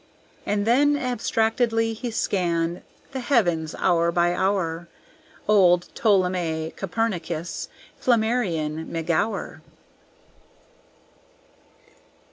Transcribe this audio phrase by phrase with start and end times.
[0.47, 4.87] And then abstractedly he scanned The heavens, hour by hour,
[5.47, 7.69] Old Ptolemy Copernicus
[8.01, 9.61] Flammarion McGower.